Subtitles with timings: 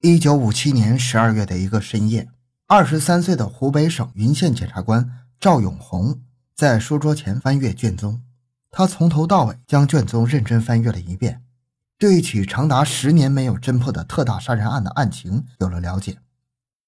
[0.00, 2.28] 一九五七年十二月的一个深夜，
[2.68, 6.20] 二十三岁的湖北省云县检察官赵永红
[6.54, 8.22] 在书桌前翻阅卷宗。
[8.70, 11.42] 他从头到尾将卷宗认真翻阅了一遍，
[11.98, 16.18] 对一起长达十年没有侦破的特大杀人案的案情有了了解。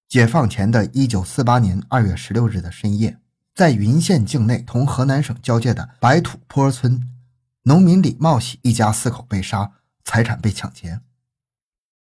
[0.08, 3.18] 解放前的一九四八年二月十六日的深夜，
[3.56, 7.08] 在云县境内同河南省交界的白土坡村，
[7.64, 9.72] 农民李茂喜一家四口被杀，
[10.04, 11.00] 财产被抢劫。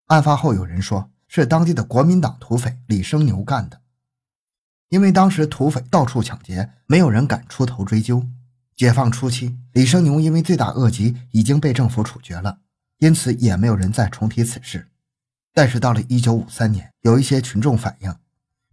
[0.07, 3.81] 案发后，有人说是当地的国民党土匪李生牛干的，
[4.87, 8.25] 因为当时土匪到处抢劫，没有人敢出头追究。
[8.75, 12.59] 解放初期，李生牛因为罪大恶极已经被政府处决了，
[12.99, 14.87] 因此也没有人再重提此事。
[15.53, 18.15] 但是到了一九五三年，有一些群众反映，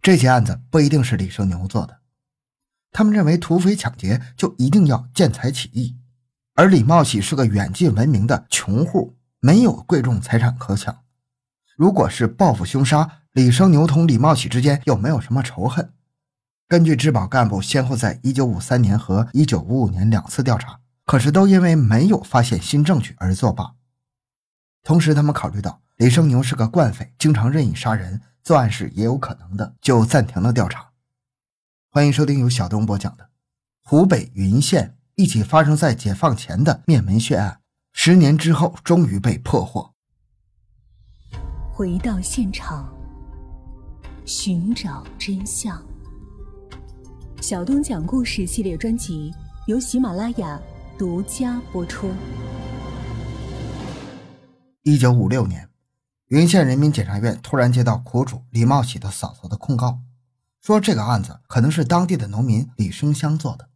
[0.01, 1.99] 这起案子不一定是李生牛做的，
[2.91, 5.97] 他们认为土匪抢劫就一定要见财起意，
[6.53, 11.04] 而李茂喜是个远近闻名的穷户，没有贵重财产可抢。
[11.75, 15.91] 如果是报复凶杀，李生牛同李茂喜之间又没有什么仇恨。
[16.69, 23.73] 根据治保干部先后在1953年和1955年两次调查，可是都因为没有发现新证据而作罢。
[24.83, 30.91] 同时，他们考虑到李生牛是个惯匪，经常任意杀人，作案时也有可能的，就暂停了调查。
[31.91, 33.29] 欢迎收听由小东播讲的
[33.83, 37.59] 湖北云县一起发生在解放前的灭门血案，
[37.91, 39.94] 十年之后终于被破获。
[41.77, 42.89] 回到现场，
[44.23, 45.85] 寻找真相。
[47.41, 49.29] 小东讲故事系列专辑
[49.67, 50.57] 由喜马拉雅
[50.97, 52.09] 独家播出。
[54.83, 55.69] 一九五六年，
[56.27, 59.99] 云县人民检察院突然接到苦主李茂喜的嫂嫂的控告，
[60.61, 63.67] 说这个案子可能是当地的农民李生香做的。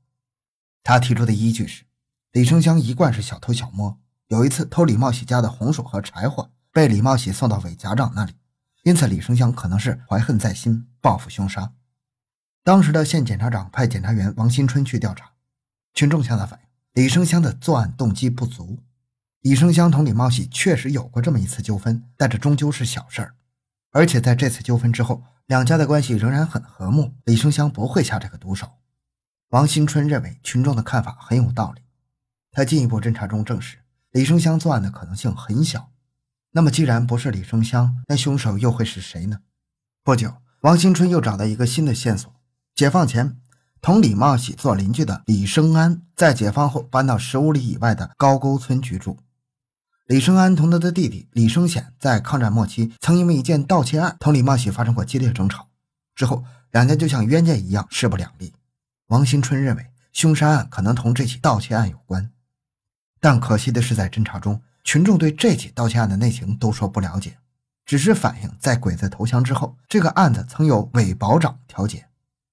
[0.84, 1.84] 他提出的依据是，
[2.32, 6.50] 李生香一贯是小偷小摸，有一次偷李茂喜家的红薯和柴火。
[6.80, 8.36] 被李茂喜送到韦家长那里，
[8.84, 11.74] 因此李生香可能是怀恨在心，报复凶杀。
[12.64, 15.32] 当时的县检察长派检察员王新春去调查，
[15.94, 18.80] 群众向他反映李生香的作案动机不足。
[19.42, 23.36] 李生香同李茂喜确实有过这么一次纠纷，但这终究是小事儿，
[23.92, 28.72] 而且在这次纠纷之后，两家的关系仍然很和睦，李生香不会下这个毒手。
[29.50, 31.82] 王新春认为群众的看法很有道理，
[32.52, 33.80] 他进一步侦查中证实，
[34.12, 35.92] 李生香作案的可能性很小。
[36.52, 39.40] 那么，既然不是李生香，那凶手又会是谁呢？
[40.04, 42.34] 不久，王新春又找到一个新的线索：
[42.74, 43.38] 解放前
[43.82, 49.20] 同李茂喜做邻居的李生安，在解放后搬到十五里以外的高沟村居住。
[50.08, 55.70] 李生安同他的弟弟李生显在抗战末期曾因为一件盗窃案同李茂喜发生过激烈争吵，
[56.16, 58.54] 之后两家就像冤家一样，势不两立。
[59.10, 62.32] 王新春认为凶杀案可能同这起盗窃案有关，
[63.20, 64.60] 但可惜的是，在侦查中。
[64.84, 67.38] 群众对这起盗窃案的内情都说不了解，
[67.86, 72.08] 只是反映在鬼子投降之后，这个案子曾有韦保长调解，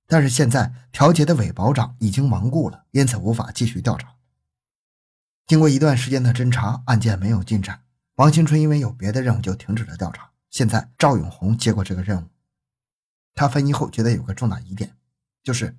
[0.06, 4.14] 但是现在调解的韦保长已经亡故了，因此无法继续调查。
[5.46, 7.82] 经过一段时间的侦查，案件没有进展，
[8.16, 10.30] 王新春因为有别的任务就停止了调查。
[10.50, 12.26] 现在赵永红接过这个任务，
[13.34, 14.96] 他分析后觉得有个重大疑点，
[15.44, 15.76] 就是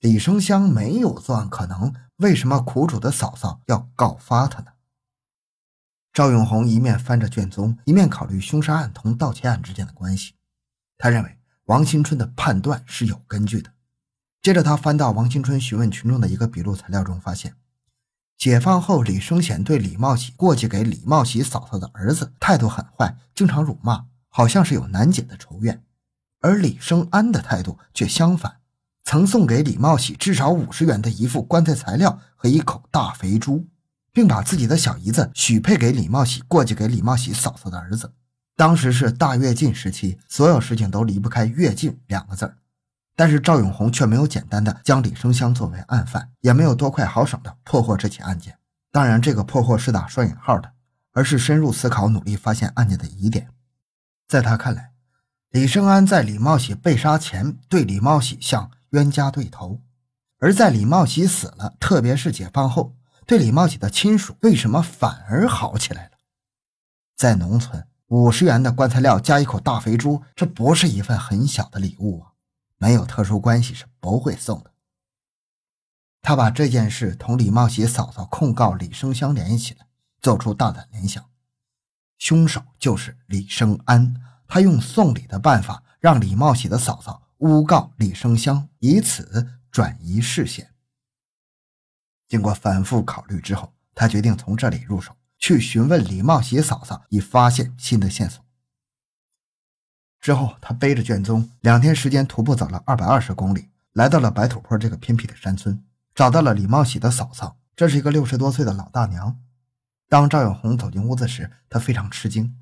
[0.00, 4.72] 李生香没有作案可能，为什么苦主的嫂嫂要告发他呢？
[6.12, 10.34] 赵永红一面翻着卷宗，一面考虑凶杀案同盗窃案之间的关系。
[10.96, 13.72] 他认为王新春的判断是有根据的。
[14.42, 17.54] 接着，他翻到王新春询问群众的一个笔录材料中，发现
[18.36, 25.82] 解放后李生显对李茂喜过继给李茂喜嫂嫂的儿子态度很坏，经常辱骂，好像是有难解的仇怨；
[26.40, 28.60] 而李生安的态度却相反，
[29.04, 33.68] 曾送给李茂喜至少五十元的一副棺材材料和一口大肥猪。
[34.12, 38.12] 并把自己的小姨子许配给李茂喜，过继给李茂喜嫂嫂的儿子。
[38.56, 42.56] 当时是大跃进时期，所有事情都离不开“跃进”两个字儿。
[43.14, 48.58] 但是赵永红却没有简单的将李生香作为案犯，也没有多快好省的破获这起案件。
[48.90, 50.72] 当然，这个破获是打双引号的，
[51.12, 53.48] 而是深入思考，努力发现案件的疑点。
[54.26, 54.92] 在他看来，
[55.50, 59.80] 李生安在李茂喜被杀前对李茂喜像冤家对头，
[60.40, 62.96] 而在李茂喜死了，特别是解放后。
[63.28, 66.12] 对李茂喜的亲属为什么反而好起来了？
[67.14, 72.32] 在农村，五十元的棺材料加一口大肥猪，这不是一份很小的礼物啊！
[72.78, 74.72] 没有特殊关系是不会送的。
[76.22, 79.86] 他把这件事同李茂喜嫂嫂控告李生香联系起来，
[80.22, 81.22] 做出大胆联想：
[82.16, 84.14] 凶手就是李生安。
[84.46, 90.72] 他用送礼的办法让李茂喜的嫂嫂诬告李生香，以此转移视线。
[92.28, 98.44] 经过反复考虑之后，他决定从这里入手，去询问李茂喜嫂嫂，以发现新的线索。
[100.20, 105.82] 之后，他背着卷宗，两天时间徒步走了二百二十公里，来到了白土坡这个偏僻的山村，
[106.14, 109.40] 找到了李茂喜的嫂嫂，这是一个六十多岁的老大娘。
[110.08, 112.56] 当赵永红走进屋子时，他非常吃惊：“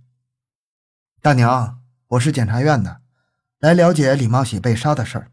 [1.20, 3.00] 大娘，我是检察院的，
[3.58, 5.32] 来了解李茂喜被杀的事儿。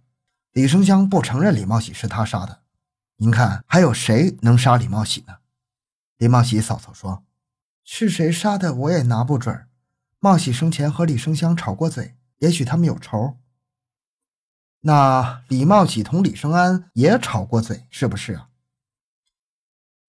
[0.54, 2.63] 李生香不承认李茂喜是他杀的，
[3.24, 5.38] 您看还有谁能杀李茂喜呢？”
[6.20, 7.24] 李茂喜嫂嫂说
[7.86, 9.66] ：“是谁杀的，我也拿不准。
[10.20, 13.38] 茂喜生前和李生香吵过嘴。”也许他们有仇。
[14.82, 18.50] 那李茂喜同李生安也吵过嘴，是不是啊？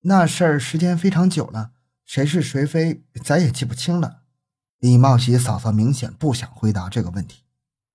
[0.01, 1.71] 那事儿时间非常久了，
[2.05, 4.23] 谁是谁非，咱也记不清了。
[4.81, 7.45] 李茂喜嫂嫂明显不想回答这个问题。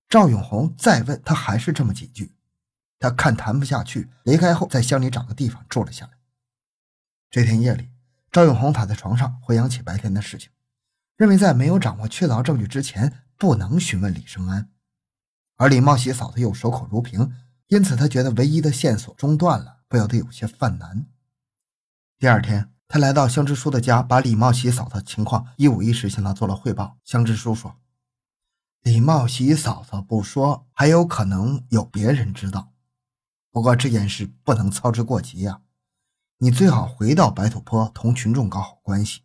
[0.08, 2.32] 赵永红再问，他还是这么几句。
[3.00, 6.12] 他看谈不下去，离开后在乡里找个地方住了下来。
[7.28, 7.90] 这天夜里，
[8.30, 10.50] 赵永红躺在床上，回想起白天的事情，
[11.16, 13.24] 认为在没有掌握确凿证据之前。
[13.40, 14.68] 不能询问李生安，
[15.56, 17.32] 而李茂喜嫂子又守口如瓶，
[17.68, 21.06] 因此他觉得唯一的线索中断了，不由得有些犯难。
[22.18, 26.98] 第二天，他来到香枝叔的家，把李茂喜嫂子情况一五一十向他做了汇报。
[27.02, 27.80] 香枝叔说
[28.84, 32.74] ：“李茂喜嫂子不说，还有可能有别人知道。
[33.50, 35.60] 不过这件事不能操之过急呀，
[36.38, 39.22] 你最好回到白土坡，同群众搞好关系，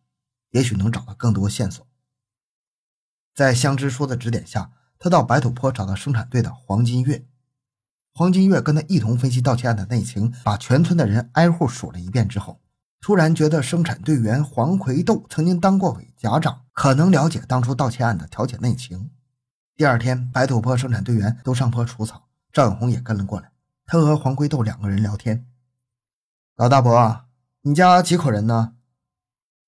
[0.51, 1.85] 也许能找到更多线索。”
[3.35, 7.27] 在香枝叔的指点下，他到白土坡找到生产队的黄金月。
[8.13, 12.61] 黄金月跟他一同分析盗窃案的内情，把全村的人挨户数了一遍之后，
[13.01, 19.11] 突然觉得生产队员黄奎斗曾经当过伪甲长，可能了解当初盗窃案的调解内情。
[19.75, 23.51] 第二天，白土坡生产队员都上坡除草，赵永红也跟了过来。
[23.85, 25.47] 他和黄奎斗两个人聊天
[26.55, 27.25] ：“老大伯，
[27.61, 28.75] 你家几口人呢？”“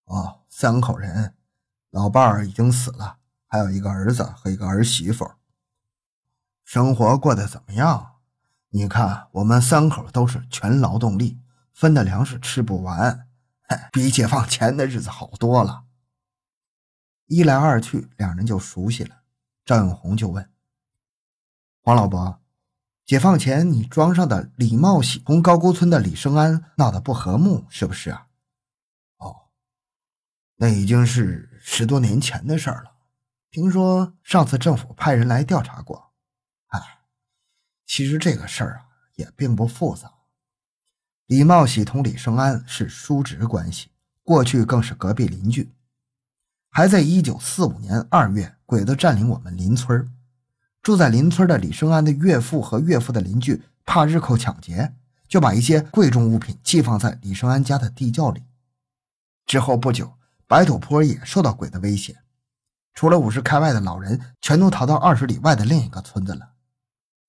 [0.05, 1.35] 哦，三口人，
[1.89, 3.17] 老伴儿已经死了。”
[3.49, 5.31] 还有一个儿子和一个儿媳妇，
[6.65, 8.15] 生活过得怎么样？
[8.71, 11.39] 你看，我们三口都是全劳动力，
[11.73, 13.29] 分的粮食吃不完，
[13.93, 15.85] 比解放前的日子好多了。
[17.27, 19.21] 一来二去，两人就熟悉了。
[19.63, 20.51] 赵永红就问
[21.81, 22.41] 黄老伯
[23.07, 28.27] ：“解放前你庄上的李茂喜同高沟村的李生安闹得不和睦，是不是啊
[29.19, 29.33] ？”“哦，
[30.57, 32.95] 那已经是十多年前的事了。”
[33.49, 36.11] 听说上次政府派人来调查过，
[36.67, 36.99] 哎，
[37.85, 40.13] 其实这个事儿啊也并不复杂。
[41.27, 43.89] 李茂喜同李生安是叔侄关系，
[44.21, 45.73] 过去更是隔壁邻居。
[46.69, 50.13] 还在一九四五年二月，鬼子占领我们邻村，
[50.87, 54.93] 住在邻村的李生安的岳父和岳父的邻居怕日寇抢劫，
[55.27, 58.43] 就把一些贵重物品寄放在李生安家的地窖里。
[59.45, 60.13] 之后不久，
[60.47, 62.19] 白土坡也受到鬼的威胁。
[62.93, 66.51] 除了五十开外的老人，全都逃到二十里外的另一个村子了。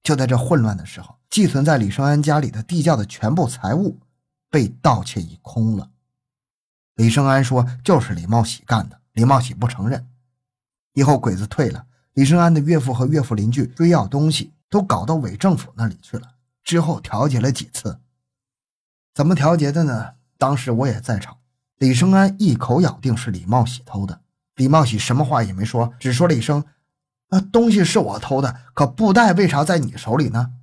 [0.04, 3.98] 就在这混乱的时候，寄存在李生安家里的地窖的全部财物
[4.48, 5.90] 被盗窃一空了。
[6.94, 10.06] 李生安说：“就是李茂喜干的。”李茂喜不承认。
[10.92, 11.86] 以后鬼子退了，
[12.18, 16.32] 李生安的岳父和岳父邻居追要东西，都搞到伪政府那里去了。
[16.64, 18.00] 之后调解了几次，
[19.14, 20.14] 怎么调节的呢？
[20.36, 21.38] 当时我也在场。
[21.76, 24.22] 李生安一口咬定是李茂喜偷的。
[24.56, 26.64] 李茂喜什么话也没说，只说了一声
[27.30, 30.54] ：“啊，东西是我偷的，可布袋为啥在你手里呢？”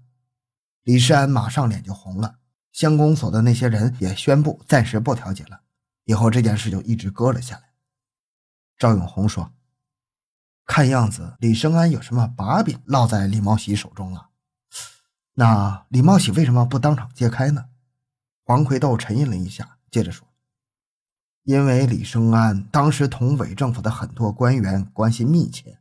[0.83, 2.35] 李世安马上脸就红了。
[2.73, 5.61] 乡公所的那些人也宣布暂时不调解了，
[6.03, 7.63] 以后这件事就一直搁了下来。
[8.77, 9.49] 赵永红说
[10.65, 14.29] ：“看样子李生安有什么把柄落在李茂喜手中了。
[15.35, 17.65] 那李茂喜为什么不当场揭开呢？”
[18.43, 20.27] 黄奎斗沉吟了一下，接着说。
[21.43, 25.77] 因为李生安当时同伪政府的很多官员关系密切，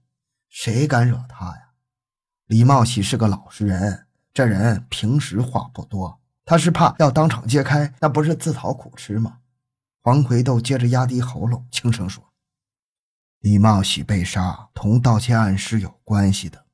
[0.49, 1.71] 谁敢惹他呀？
[2.47, 9.39] 李茂喜是个老实人，这人平时话不多，他是怕要当场揭开，那不是自讨苦吃吗？
[10.03, 12.23] 黄奎斗接着压低喉咙，轻声说
[13.45, 16.65] ：“李茂喜被杀同盗窃案是有关系的。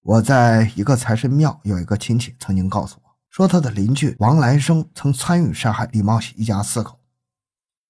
[0.00, 6.98] 我在一个财神庙有一个亲戚曾经告诉我说，他的邻居王来生曾参与杀害李茂喜一家四口。”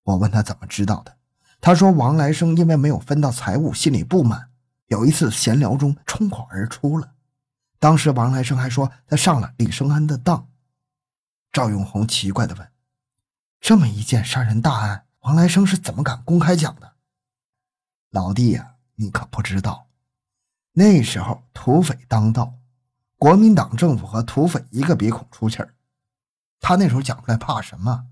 [0.03, 1.17] 我问他怎么知道的，
[1.61, 4.51] 他说王来生因为没有分到财物，心里不满，
[4.89, 7.13] 有一次闲聊中冲口而出了。
[7.79, 10.49] 当时王来生还说他上了李生安的当。
[11.53, 12.69] 赵永红奇怪地问
[13.63, 16.95] ：“这么一件杀人大案，王来生是怎么敢公开讲的？”
[18.11, 19.89] 老弟呀，你可不知道，
[20.73, 22.55] 那时候土匪当道，
[23.19, 25.75] 国民党政府和土匪一个鼻孔出气儿，
[26.61, 28.07] 他那时候讲出来怕什么？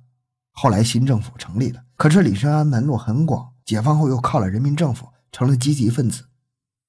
[0.50, 6.28] 后来新政府成立了，可是李生安门路很广，解放后又靠了人民政府，成了积极分子。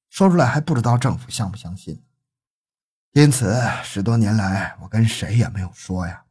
[0.09, 2.03] 说出来还不知道政府相不相信。
[3.13, 6.25] 因此，十多年来我跟谁也没有说呀。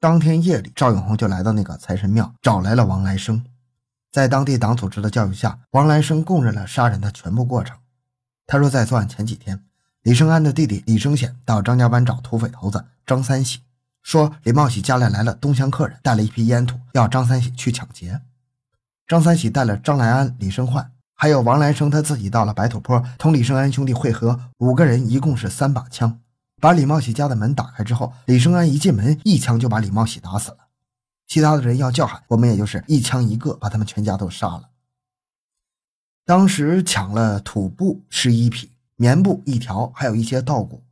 [0.00, 3.44] 当天夜里，赵永红就来到那个财神庙，找来了王来生。
[4.12, 7.74] 在当地党组织的教育下，王来生供认了杀人的全部过程。
[8.46, 9.64] 他说，在作案前几天，
[10.02, 13.60] 李生安的弟弟李生显到张家湾找土匪头子张三喜，
[14.02, 18.20] 说李茂喜家里来了东乡客人，带了一批烟土，要张三喜去抢劫。
[19.08, 26.20] 张三喜带了张来安、李生焕，还有王来生他自己到了白土坡，同李生安兄弟会合，五个人一共是三把枪，
[26.60, 30.58] 把李茂喜家的门打开之后，李生安一进门，一枪就把李茂喜打死了。
[31.32, 34.68] 其他的人要叫喊，我们也就是一枪一个，把他们全家都杀了。
[36.26, 40.84] 当时抢了土布十一匹，棉布一条，还有一些稻谷。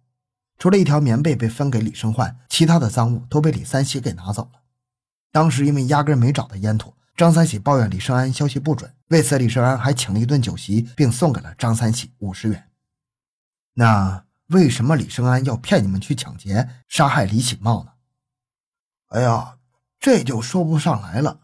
[0.57, 4.63] 除了一条棉被被分给李生焕，其他的赃物都被李三喜给拿走了。
[5.31, 12.71] 当时因为压根没找到烟土，张三喜抱怨李生安消息不准，为此李生安还请了一顿酒席，并送给了张三喜五十元。
[13.75, 17.93] 那为什么李生安要骗你们去抢劫、杀害李启茂呢？
[19.09, 19.59] 哎呀！
[20.01, 21.41] 这就说不上来了。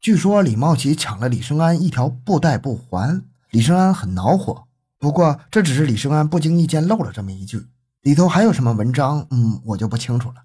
[0.00, 4.68] 据说李茂奇抢了李生安一条布袋不还，李生安很恼火。
[4.98, 7.66] 不过这只是李生安不经意间漏了这么一句，
[8.02, 10.44] 里头还有什么文章，嗯，我就不清楚了。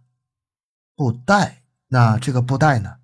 [0.96, 2.96] 布袋，那这个布袋呢？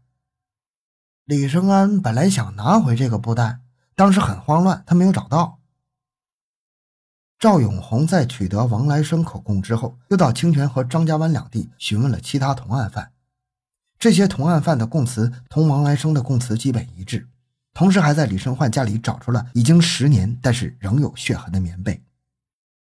[1.26, 3.60] 李生安本来想拿回这个布袋，
[3.96, 5.60] 当时很慌乱，他没有找到。
[7.38, 13.12] 赵永红在取得王来生口供之后，又到清泉和张家湾两地询问了其他同案犯。
[14.00, 17.28] 这些同案犯的供词同王来生的供词基本一致，
[17.74, 22.02] 同时还在李生焕家里找出了已经十年但是仍有血痕的棉被。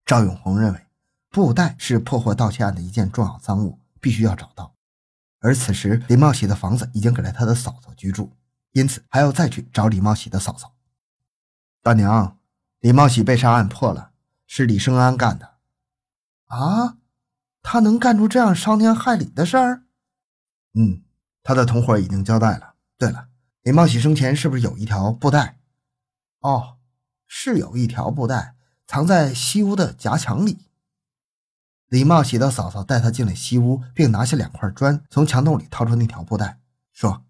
[0.05, 0.87] 赵永红认为，
[1.31, 4.75] 布袋是破获盗窃案的一件重要赃物，必须要找到。
[5.39, 8.33] 而此时李茂喜的房子已经给了他的嫂嫂居住，
[8.73, 10.75] 因此还要再去找李茂喜的嫂嫂。
[11.83, 12.37] 大娘，
[12.81, 14.11] 李茂喜被杀案破了，
[14.49, 15.55] 是李生安干的。
[16.47, 16.97] 啊，
[17.63, 19.85] 他能干出这样伤天害理的事儿？
[20.77, 21.03] 嗯，
[21.43, 22.75] 他的同伙已经交代了。
[22.99, 23.29] 对了，
[23.63, 25.59] 李茂喜生前是不是有一条布袋？
[26.41, 26.77] 哦，
[27.27, 28.55] 是有一条布袋，
[28.87, 30.59] 藏在西屋的夹墙里。
[31.89, 36.61] 李茂喜的嫂嫂带他进了西屋，并拿下两块砖，从墙洞里掏出那条布袋，
[36.93, 37.25] 说：“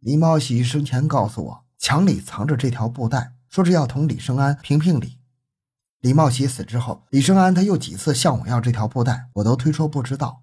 [0.00, 5.18] 李茂喜生前告诉我，墙里藏着这条布袋，说是要同李生安评评理。
[6.00, 10.42] 李茂喜死之后，李生安他又几次向我要这条布袋，我都推说不知道。”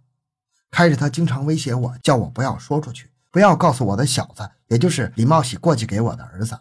[0.75, 6.59] 开始，他经常威胁我，叫我不要说出去，不要告诉我的小子，也就是李茂喜过继给我的儿子。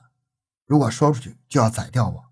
[0.67, 2.25] 如果说出去，就要宰掉我。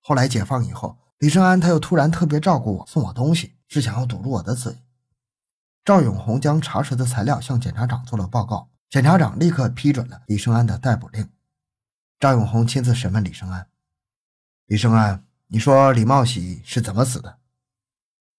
[0.00, 4.78] 后来解放以后，李生安他又突然特别照顾我，送我东西，是想要堵住我的嘴。
[5.84, 11.28] 赵永红将查实的材料向检察长做了报告，检察长立刻批准了李生安的逮捕令。
[12.20, 13.66] 赵永红亲自审问李生安
[14.66, 17.38] ：“李生安，你说李茂喜是怎么死的？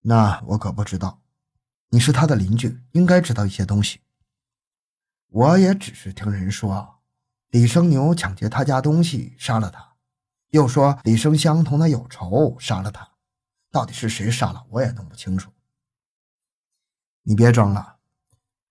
[0.03, 1.19] 那我可不知道。”
[1.93, 4.01] 你是他的邻居，应该知道一些东西。
[5.27, 7.03] 我也只是听人说，
[7.51, 9.93] 李生牛抢劫他家东西，杀了他，
[10.49, 13.11] 又说李生香同他有仇，杀了他。
[13.69, 15.51] 到底是谁杀了，我也弄不清楚。
[17.21, 17.97] 你别装了，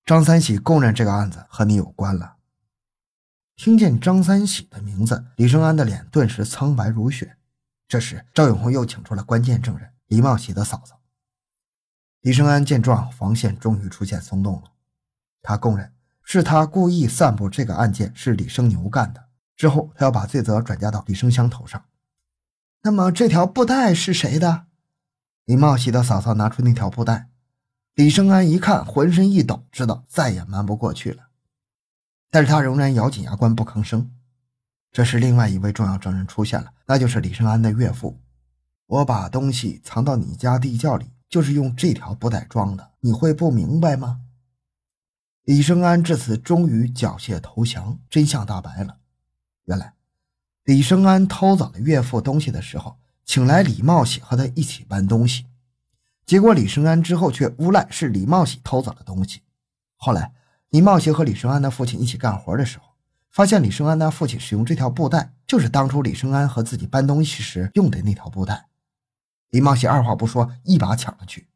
[0.05, 2.39] 张三喜供认这个案子和你有关了。
[3.55, 7.39] 听见张三喜的名字，李生安的脸顿时苍白如雪。
[7.87, 10.99] 这时，赵永红又请出了关键证人李茂喜的嫂嫂。
[12.23, 14.73] 李生安见状，防线终于出现松动了。
[15.43, 19.25] 他供认是他故意散布这个案件是李生牛干的，
[19.57, 21.85] 之后他要把罪责转嫁到李生香头上。
[22.83, 24.67] 那么这条布袋是谁的？
[25.45, 27.29] 李茂喜的嫂嫂拿出那条布袋，
[27.95, 31.25] 李生安一看，浑身一抖，知道再也瞒不过去了。
[32.31, 34.13] 但是他仍然咬紧牙关不吭声。
[34.93, 38.21] 这时，另外一位重要证人出现了，那就是李生安的岳父。
[38.87, 41.12] 我把东西藏到你家地窖里。
[41.33, 44.21] 就是用这条布袋装的，你会不明白吗？
[45.45, 48.99] 李生安至此终于缴械投降，真相大白了。
[49.65, 49.95] 原来，
[50.65, 55.47] 李生安偷走了岳父东西的时候，请来李茂喜和他一起搬东西，
[56.27, 59.41] 结果李生安之后却诬赖是李茂喜偷走了东西。
[59.97, 60.35] 后来，
[60.69, 62.85] 李茂喜和李生安的父亲一起干活的时候，
[63.31, 68.69] 发现李生安的父亲使用这条布袋，就是当初李生安和自己搬东西时用的那条布袋。
[69.53, 71.47] 李茂喜二话不说，一把抢了去。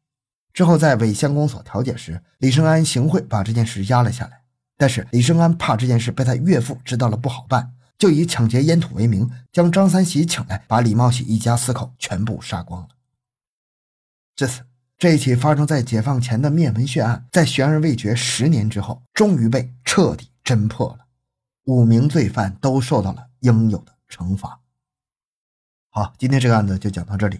[0.53, 4.43] 之后在伪乡公所调解时，李生安行贿把这件事压了下来。
[4.77, 12.89] 但是李生安怕这件事被他岳父知道了不好办，就以抢劫烟土为名，将张三喜请来，把李茂喜一家四口全部杀光了。
[14.35, 14.61] 至此，
[14.99, 21.07] 这一起发生在解放前的灭门血案，在悬而未决十年之后，终于被彻底侦破了。
[21.65, 24.61] 五名罪犯都受到了应有的惩罚。
[25.89, 27.39] 好，今天这个案子就讲到这里。